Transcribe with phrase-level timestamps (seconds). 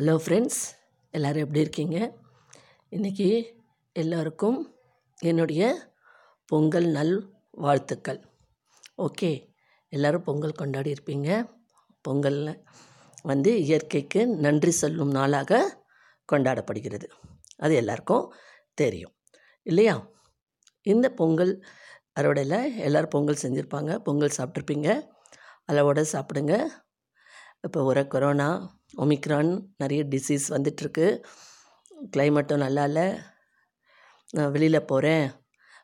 [0.00, 0.62] Hello friends
[1.10, 2.16] எல்லோரும் எப்படி இருக்கீங்க?
[2.90, 3.44] இன்றைக்கி
[3.92, 4.76] எல்லோருக்கும்
[5.18, 5.92] என்னுடைய
[6.46, 8.24] பொங்கல் நல் வாழ்த்துக்கள்.
[8.98, 9.54] ஓகே
[9.88, 11.50] எல்லோரும் பொங்கல் கொண்டாடி இருப்பீங்க.
[12.00, 12.64] பொங்கலில்
[13.22, 15.82] வந்து இயற்கைக்கு நன்றி சொல்லும் நாளாக
[16.32, 17.08] கொண்டாடப்படுகிறது.
[17.56, 18.34] அது எல்லாருக்கும்
[18.74, 19.14] தெரியும்.
[19.62, 20.10] இல்லையா?
[20.82, 21.64] இந்த பொங்கல்
[22.20, 23.98] அறுவடையில் எல்லோரும் பொங்கல் செஞ்சுருப்பாங்க.
[23.98, 25.02] பொங்கல் சாப்பிட்ருப்பீங்க
[25.64, 26.66] அளவோடு சாப்பிடுங்க.
[27.62, 29.50] இப்போ ஒரு கொரோனா ஒமிக்ரான்
[29.82, 31.06] நிறைய டிசீஸ் வந்துகிட்ருக்கு
[32.16, 33.06] கிளைமேட்டும் நல்லா இல்லை
[34.36, 35.24] நான் வெளியில் போகிறேன்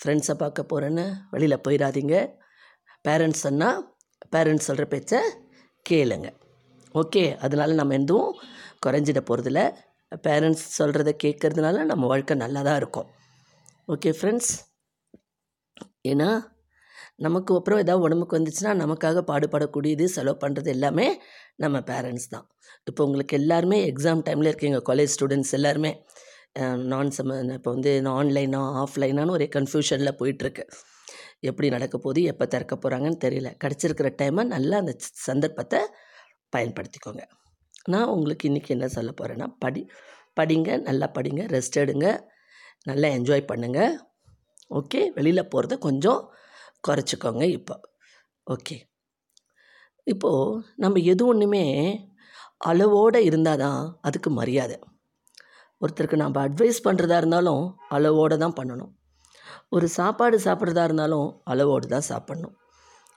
[0.00, 2.16] ஃப்ரெண்ட்ஸை பார்க்க போகிறேன்னு வெளியில் போயிடாதீங்க
[3.08, 3.78] பேரண்ட்ஸ் சொன்னால்
[4.34, 5.20] பேரண்ட்ஸ் சொல்கிற பேச்சை
[5.86, 6.28] கேளுங்க.
[6.94, 8.30] ஓகே அதனால் நம்ம எதுவும்
[8.86, 9.62] குறைஞ்சிட போகிறதில்ல
[10.26, 13.08] பேரண்ட்ஸ் சொல்கிறத கேட்கறதுனால நம்ம வாழ்க்கை நல்லா தான் இருக்கும்.
[13.88, 14.52] ஓகே ஃப்ரெண்ட்ஸ்
[16.10, 16.28] ஏன்னா
[17.18, 21.06] நமக்கு அப்புறம் ஏதாவது உடம்புக்கு வந்துச்சுன்னா நமக்காக பாடுபடக்கூடியது செலவு பண்ணுறது எல்லாமே
[21.62, 22.46] நம்ம பேரண்ட்ஸ் தான்.
[22.88, 25.92] இப்போ உங்களுக்கு எல்லாருமே எக்ஸாம் டைமில் இருக்கீங்க காலேஜ் ஸ்டூடெண்ட்ஸ் எல்லாருமே.
[26.92, 30.64] நான் சம இப்போ வந்து ஆன்லைனாக ஆஃப்லைனான்னு ஒரே கன்ஃபியூஷனில் போயிட்டுருக்கு.
[31.50, 33.48] எப்படி நடக்க போகுது எப்போ திறக்க போகிறாங்கன்னு தெரியல.
[33.62, 34.92] கிடச்சிருக்கிற டைமை நல்லா அந்த
[35.28, 35.80] சந்தர்ப்பத்தை
[36.56, 37.24] பயன்படுத்திக்கோங்க.
[37.92, 39.82] நான் உங்களுக்கு இன்றைக்கி என்ன சொல்ல போகிறேன்னா படி
[40.38, 42.06] படிங்க நல்லா படிங்க ரெஸ்ட் எடுங்க
[42.90, 43.92] நல்லா என்ஜாய் பண்ணுங்கள்
[44.78, 46.22] ஓகே வெளியில் போகிறத கொஞ்சம்
[46.88, 47.76] குறைச்சிக்கோங்க இப்போ.
[48.46, 48.76] ஓகே.
[50.06, 51.64] இப்போது நம்ம எது ஒன்றுமே
[52.70, 54.76] அளவோடு இருந்தால் தான் அதுக்கு மரியாதை.
[55.82, 58.92] ஒருத்தருக்கு நம்ம அட்வைஸ் பண்ணுறதா இருந்தாலும் அளவோடு தான் பண்ணணும்.
[59.70, 62.54] ஒரு சாப்பாடு சாப்பிட்றதா இருந்தாலும் அளவோடு தான் சாப்பிட்ணும்.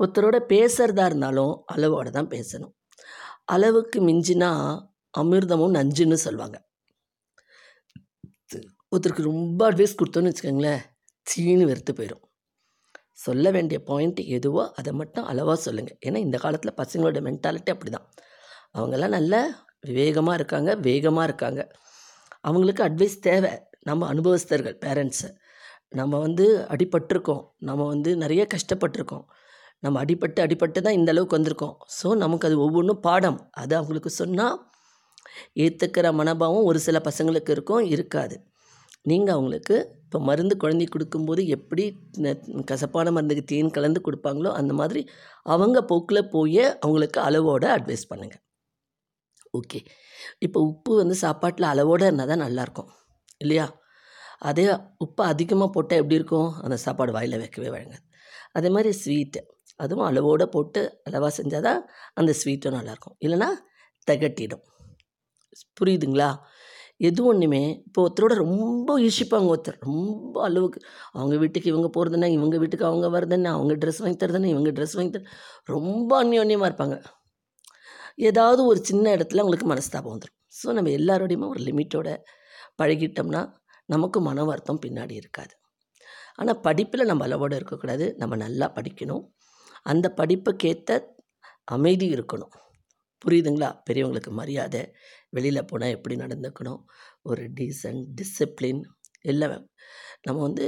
[0.00, 2.72] ஒருத்தரோட பேசுகிறதா இருந்தாலும் அளவோடு தான் பேசணும்.
[3.44, 4.50] அளவுக்கு மிஞ்சினா
[5.14, 6.58] அமிர்தமும் நஞ்சுன்னு சொல்லுவாங்க.
[8.92, 10.82] ஒருத்தருக்கு ரொம்ப அட்வைஸ் கொடுத்தோன்னு வச்சுக்கோங்களேன்
[11.26, 12.24] சீனு வெறுத்து போயிடும்
[13.26, 18.06] சொல்ல வேண்டிய பாயிண்ட் எதுவோ அதை மட்டும் அளவாக சொல்லுங்கள் ஏன்னா இந்த காலத்தில் பசங்களோட மென்டாலிட்டி அப்படி தான்
[18.76, 19.34] அவங்கெல்லாம் நல்ல
[19.88, 21.60] விவேகமாக இருக்காங்க வேகமாக இருக்காங்க.
[22.48, 23.52] அவங்களுக்கு அட்வைஸ் தேவை.
[23.88, 25.28] நம்ம அனுபவஸ்தர்கள் பேரண்ட்ஸு
[25.98, 27.42] நம்ம வந்து அடிபட்டிருக்கோம்.
[27.68, 29.24] நம்ம வந்து நிறைய கஷ்டப்பட்டிருக்கோம்.
[29.84, 31.76] நம்ம அடிபட்டு அடிபட்டு தான் இந்த அளவுக்கு வந்திருக்கோம்.
[31.98, 33.38] ஸோ நமக்கு அது ஒவ்வொன்றும் பாடம்.
[33.62, 34.56] அது அவங்களுக்கு சொன்னால்
[35.64, 38.36] ஏற்றுக்கிற மனபாவம் ஒரு சில பசங்களுக்கு இருக்கும் இருக்காது.
[39.06, 41.84] நீங்கள் அவங்களுக்கு இப்போ மருந்து குழந்தைக்கு கொடுக்கும்போது எப்படி
[42.70, 45.02] கசப்பான மருந்துக்கு தேன் கலந்து கொடுப்பாங்களோ அந்த மாதிரி
[45.46, 48.42] அவங்க போக்கில் போய் அவங்களுக்கு அளவோடு அட்வைஸ் பண்ணுங்கள்
[49.54, 49.78] ஓகே
[50.46, 52.90] இப்போ உப்பு வந்து சாப்பாட்டில் அளவோடு இருந்தால் தான் நல்லாயிருக்கும்
[53.40, 53.66] இல்லையா?
[54.48, 54.64] அதே
[55.04, 56.50] உப்பு அதிகமாக போட்டால் எப்படி இருக்கும்?
[56.64, 58.04] அந்த சாப்பாடு வாயில் வைக்கவே வழங்காது
[58.58, 59.40] அதே மாதிரி ஸ்வீட்டு
[59.80, 61.80] அதுவும் அளவோடு போட்டு அளவாக செஞ்சால் தான்
[62.14, 63.48] அந்த ஸ்வீட்டும் நல்லாயிருக்கும் இல்லைனா
[64.08, 64.64] தகட்டிடும்.
[65.78, 66.30] புரியுதுங்களா?
[67.00, 69.78] எது ஒன்றுமே இப்போ ஒருத்தரோட ரொம்ப ஈர்ஷிப்பாங்க ஒருத்தர்.
[69.80, 70.80] ரொம்ப அளவுக்கு.
[71.12, 75.12] அவங்க வீட்டுக்கு இவங்க போகிறதுன்னா இவங்க வீட்டுக்கு அவங்க வர்றதுன்னா அவங்க ட்ரெஸ் வாங்கி தரதுன்னா இவங்க ட்ரெஸ் வாங்கி
[75.16, 75.24] தர
[75.66, 76.96] ரொம்ப அந்யோன்யமாக இருப்பாங்க.
[78.30, 82.08] ஏதாவது ஒரு சின்ன இடத்துல அவங்களுக்கு மனஸ்தாபம் வந்துடும் ஸோ நம்ம எல்லாரோடையுமே ஒரு லிமிட்டோட
[82.78, 83.42] பழகிட்டோம்னா
[83.88, 85.52] நமக்கு மன வருத்தம் பின்னாடி இருக்காது.
[86.36, 88.06] ஆனால் படிப்பில் நம்ம அளவோடு இருக்கக்கூடாது.
[88.16, 89.24] நம்ம நல்லா படிக்கணும்.
[89.82, 90.92] அந்த படிப்புக்கேற்ற
[91.64, 92.52] அமைதி இருக்கணும்.
[93.24, 93.70] புரியுதுங்களா?
[93.90, 94.82] பெரியவங்களுக்கு மரியாதை
[95.30, 96.80] வெளியில் போனால் எப்படி நடந்துக்கணும்
[97.22, 98.82] ஒரு டீசன்ட் டிசிப்ளின்
[99.22, 99.56] எல்லாம்
[100.22, 100.64] நம்ம வந்து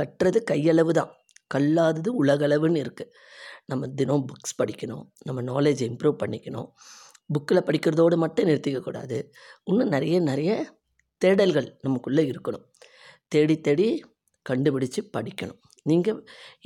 [0.00, 1.12] கட்டுறது கையளவு தான்.
[1.54, 3.12] கல்லாதது உலகளவுன்னு இருக்குது
[3.70, 6.68] நம்ம தினம் புக்ஸ் படிக்கணும் நம்ம நாலேஜ் இம்ப்ரூவ் பண்ணிக்கணும்.
[7.34, 9.18] புக்கில் படிக்கிறதோடு மட்டும் நிறுத்திக்கக்கூடாது
[9.64, 10.52] இன்னும் நிறைய நிறைய
[11.24, 12.64] தேடல்கள் நமக்குள்ளே இருக்கணும்.
[13.28, 13.88] தேடி தேடி
[14.50, 15.60] கண்டுபிடிச்சு படிக்கணும்.
[15.90, 16.18] நீங்கள்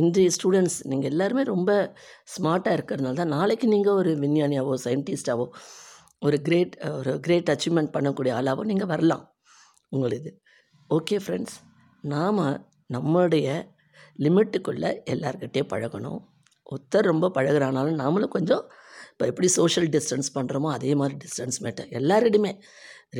[0.00, 1.70] இன்றைய ஸ்டூடெண்ட்ஸ் நீங்கள் எல்லாருமே ரொம்ப
[2.34, 5.46] ஸ்மார்ட்டாக இருக்கிறதுனால தான் நாளைக்கு நீங்கள் ஒரு விஞ்ஞானியாவோ சயின்டிஸ்டாவோ
[6.26, 9.24] ஒரு கிரேட் ஒரு கிரேட் அச்சீவ்மெண்ட் பண்ணக்கூடிய ஆளாவோ நீங்கள் வரலாம்.
[9.92, 10.30] உங்களுது.
[10.90, 11.56] ஓகே ஃப்ரெண்ட்ஸ்
[12.04, 12.40] நாம்
[12.96, 13.48] நம்மளுடைய
[14.24, 16.20] லிமிட்டுக்குள்ளே எல்லாருக்கிட்டே பழகணும்.
[16.72, 18.64] ஒருத்தர் ரொம்ப பழகிறானாலும் நாமளும் கொஞ்சம்
[19.12, 22.52] இப்போ எப்படி சோஷியல் டிஸ்டன்ஸ் பண்ணுறோமோ அதே மாதிரி டிஸ்டன்ஸ் மேட்டர் எல்லாரிடையுமே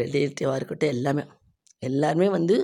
[0.00, 1.24] ரிலேட்டிவாக இருக்கட்டும் எல்லாமே.
[1.82, 2.56] எல்லாருமே வந்து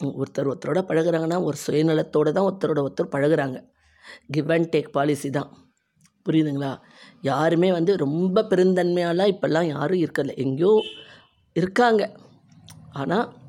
[0.00, 3.58] ஒருத்தர் ஒருத்தரோட பழகுறாங்கன்னா ஒரு சுயநலத்தோடு தான் ஒருத்தரோட ஒருத்தர் பழகுறாங்க.
[4.30, 5.50] கிவ் அண்ட் டேக் பாலிசி தான்.
[6.26, 6.80] புரியுதுங்களா?
[7.20, 10.34] யாருமே வந்து ரொம்ப பெருந்தன்மையாலாம் இப்போல்லாம் யாரும் இருக்கல.
[10.36, 10.72] எங்கேயோ
[11.56, 12.16] இருக்காங்க.
[12.92, 13.42] ஆனால்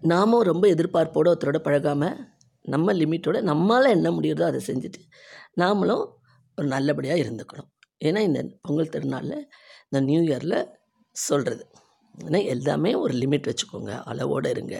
[0.00, 2.18] நாமும் ரொம்ப எதிர்பார்ப்போடு ஒருத்தரோட பழகாமல்
[2.60, 5.00] நம்ம லிமிட்டோட நம்மளால் என்ன முடியுதோ அதை செஞ்சுட்டு
[5.60, 6.04] நாமளும்
[6.58, 7.70] ஒரு நல்லபடியாக இருந்துக்கணும்.
[8.04, 9.48] ஏன்னா இந்த பொங்கல் திருநாளில்
[9.84, 10.68] இந்த நியூ இயரில்
[11.12, 11.64] சொல்கிறது
[12.26, 13.92] ஏன்னா எல்லாமே ஒரு லிமிட் வச்சுக்கோங்க.
[14.12, 14.76] அளவோடு இருங்க.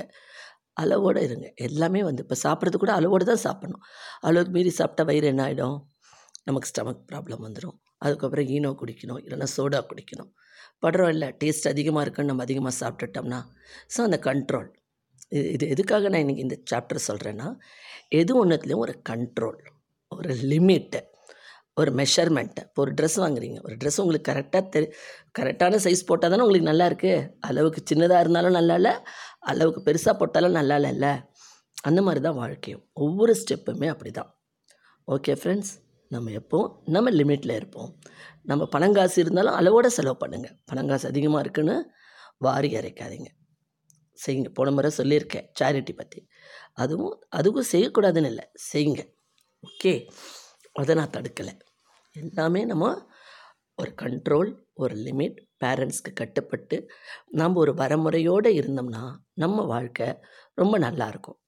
[0.76, 1.46] அளவோடு இருங்க.
[1.68, 3.84] எல்லாமே வந்து இப்போ சாப்பிட்றது கூட அளவோடு தான் சாப்பிட்ணும்.
[4.28, 5.78] அளவுக்கு மீறி சாப்பிட்டா வயிறு என்ன ஆகிடும்
[6.48, 9.20] நமக்கு ஸ்டமக் ப்ராப்ளம் வந்துடும் அதுக்கப்புறம் ஈனோ குடிக்கணும்.
[9.24, 10.30] இல்லைன்னா சோடா குடிக்கணும்.
[10.84, 13.40] படுறோம் இல்லை டேஸ்ட் அதிகமாக இருக்குன்னு நம்ம அதிகமாக சாப்பிட்டுட்டோம்னா
[13.94, 14.68] ஸோ அந்த கண்ட்ரோல்
[15.32, 17.48] இது இது எதுக்காக நான் இன்றைக்கி இந்த சாப்டர் சொல்கிறேன்னா
[18.20, 19.60] எது ஒன்றுத்துலேயும் ஒரு கண்ட்ரோல்
[20.12, 21.00] ஒரு லிமிட்டு
[21.80, 23.58] ஒரு மெஷர்மெண்ட்டை இப்போ ஒரு ட்ரெஸ் வாங்குறீங்க.
[23.66, 24.86] ஒரு ட்ரெஸ் உங்களுக்கு கரெக்டாக தெரி
[25.38, 28.94] கரெக்டான சைஸ் போட்டால் தானே உங்களுக்கு நல்லா இருக்குது அளவுக்கு சின்னதாக இருந்தாலும் நல்லா இல்லை
[29.52, 31.08] அளவுக்கு பெருசாக போட்டாலும் நல்லா இல்லைல்ல
[31.88, 32.82] அந்த மாதிரி தான் வாழ்க்கையும்.
[33.04, 34.30] ஒவ்வொரு ஸ்டெப்புமே அப்படி தான்
[35.08, 35.72] ஓகே ஃப்ரெண்ட்ஸ்
[36.14, 37.90] நம்ம எப்போது நம்ம லிமிட்டில் இருப்போம்.
[38.50, 41.76] நம்ம பணங்காசு இருந்தாலும் அளவோட செலவு பண்ணுங்கள் பணங்காசு அதிகமாக இருக்குன்னு
[42.46, 43.28] வாரி இறைக்காதீங்க.
[44.24, 44.50] செய்யுங்க.
[44.56, 46.20] போன முறை சொல்லியிருக்கேன் சேரிட்டி பற்றி
[46.82, 48.44] அதுவும் அதுவும் செய்யக்கூடாதுன்னு இல்லை.
[48.70, 49.02] செய்யுங்க.
[49.68, 49.92] ஓகே
[50.80, 51.54] அதை நான் தடுக்கலை.
[52.16, 52.86] எல்லாமே நம்ம
[53.74, 56.76] ஒரு கண்ட்ரோல் ஒரு லிமிட் பேரண்ட்ஸ்க்கு கட்டுப்பட்டு
[57.30, 59.02] நம்ம ஒரு வரமுறையோடு இருந்தோம்னா
[59.34, 60.08] நம்ம வாழ்க்கை
[60.54, 61.38] ரொம்ப நல்லாயிருக்கும்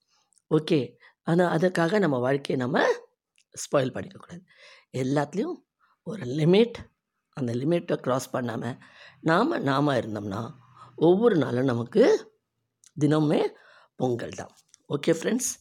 [0.51, 0.79] ஓகே
[1.23, 2.77] ஆனால் அதுக்காக நம்ம வாழ்க்கையை நம்ம
[3.55, 4.43] ஸ்பாயில் பண்ணிக்கக்கூடாது.
[4.93, 5.57] எல்லாத்துலேயும்
[6.07, 6.77] ஒரு லிமிட்
[7.37, 8.77] அந்த லிமிட்டை க்ராஸ் பண்ணாமல்
[9.21, 10.41] நாம் நாம இருந்தோம்னா
[10.95, 12.03] ஒவ்வொரு நாளும் நமக்கு
[13.01, 13.41] தினமுமே
[13.95, 14.51] பொங்கல் தான்.
[14.89, 15.51] ஓகே ஃப்ரெண்ட்ஸ்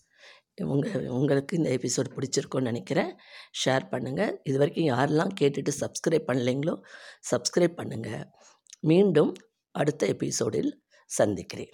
[0.60, 3.12] உங்கள் உங்களுக்கு இந்த எபிசோட் பிடிச்சிருக்குன்னு நினைக்கிறேன்.
[3.64, 6.75] ஷேர் பண்ணுங்கள் இது வரைக்கும் யாரெல்லாம் கேட்டுட்டு சப்ஸ்கிரைப் பண்ணலைங்களோ
[7.31, 8.25] சப்ஸ்கிரைப் பண்ணுங்கள்
[8.81, 9.32] மீண்டும்
[9.70, 11.72] அடுத்த எபிசோடில் சந்திக்கிறேன்.